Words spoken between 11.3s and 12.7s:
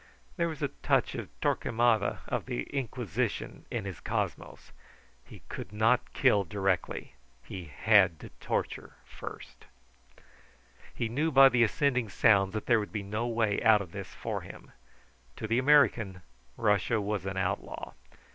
by the ascending sounds that